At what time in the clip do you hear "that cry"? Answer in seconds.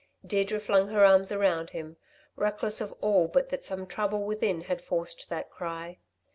5.29-5.99